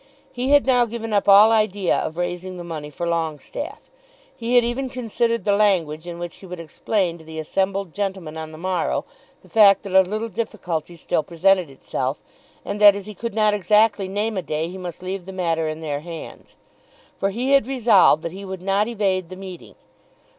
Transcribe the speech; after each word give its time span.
He 0.33 0.49
had 0.49 0.65
now 0.65 0.85
given 0.87 1.13
up 1.13 1.29
all 1.29 1.51
idea 1.51 1.95
of 1.95 2.17
raising 2.17 2.57
the 2.57 2.63
money 2.63 2.89
for 2.89 3.05
Longestaffe. 3.05 3.91
He 4.35 4.55
had 4.55 4.63
even 4.63 4.89
considered 4.89 5.43
the 5.43 5.55
language 5.55 6.07
in 6.07 6.17
which 6.17 6.37
he 6.37 6.47
would 6.47 6.59
explain 6.59 7.19
to 7.19 7.23
the 7.23 7.37
assembled 7.37 7.93
gentlemen 7.93 8.35
on 8.35 8.51
the 8.51 8.57
morrow 8.57 9.05
the 9.43 9.47
fact 9.47 9.83
that 9.83 9.93
a 9.93 10.01
little 10.01 10.27
difficulty 10.27 10.95
still 10.95 11.21
presented 11.21 11.69
itself, 11.69 12.17
and 12.65 12.81
that 12.81 12.95
as 12.95 13.05
he 13.05 13.13
could 13.13 13.35
not 13.35 13.53
exactly 13.53 14.07
name 14.07 14.37
a 14.37 14.41
day, 14.41 14.69
he 14.69 14.77
must 14.79 15.03
leave 15.03 15.27
the 15.27 15.31
matter 15.31 15.67
in 15.69 15.81
their 15.81 15.99
hands. 15.99 16.55
For 17.19 17.29
he 17.29 17.51
had 17.51 17.67
resolved 17.67 18.23
that 18.23 18.31
he 18.31 18.43
would 18.43 18.63
not 18.63 18.87
evade 18.87 19.29
the 19.29 19.35
meeting. 19.35 19.75